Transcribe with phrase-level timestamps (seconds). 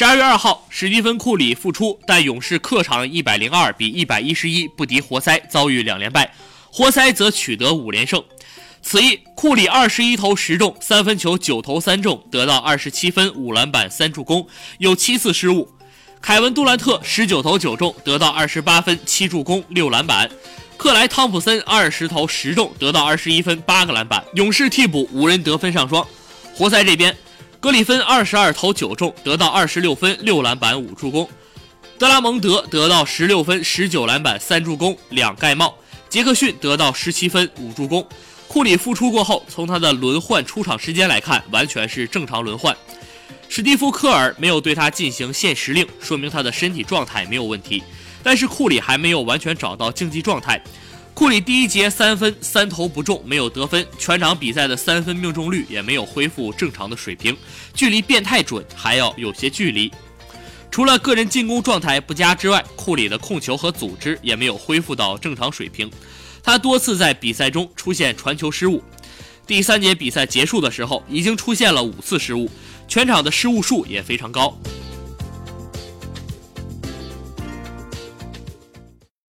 [0.00, 6.32] 十二月二号，史蒂芬·库里复出，但勇士客场一百零二比一百一十一不敌活塞，遭遇两连败。
[6.72, 8.24] 活塞则取得五连胜。
[8.80, 14.48] 此役，库里二十一投十中，三分球九投三中，得到二十七分、五篮板、三助攻，
[14.78, 15.68] 有七次失误。
[16.22, 20.30] 凯文·杜兰特十九投九中，得到二十八分、七助攻、六篮板。
[20.78, 24.24] 克莱·汤普森二十投十中，得到二十一分、八个篮板。
[24.32, 26.02] 勇士替补五人得分上双。
[26.54, 27.14] 活塞这边。
[27.60, 31.26] 格里芬二十二投九中，得到二十六分、六篮板、五助攻；
[31.98, 35.68] 德拉蒙德得到十六分、十九篮板、三助攻、两盖帽；
[36.08, 38.02] 杰克逊得到十七分、五助攻。
[38.48, 42.74] 库里复出过后，从他的轮换出场时间来看，完全是正常轮换。
[43.50, 47.82] 史蒂夫·科尔没有对他进行限时令，说明他的身体状态没有问题。
[48.22, 50.58] 但是库里还没有完全找到竞技状态。
[51.20, 57.36] 库里第一节三分三投不中，没有得分，全场比赛的三分命中率也没有恢复正常的水平，
[57.74, 59.92] 距离变态准还要有些距离。
[60.70, 65.90] 除了个人进攻状态不佳之外，库里的控球和组织也没有恢复到正常水平，
[66.42, 68.82] 他多次在比赛中出现传球失误。
[69.46, 72.50] 第三节比赛结束的时候，已经出现了五次失误，
[72.88, 74.58] 全场的失误数也非常高。